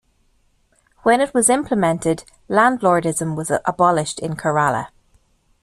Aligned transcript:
When 1.03 1.21
it 1.21 1.31
was 1.31 1.47
implemented, 1.47 2.23
landlordism 2.49 3.35
was 3.35 3.51
abolished 3.67 4.17
in 4.19 4.35
Kerala. 4.35 4.87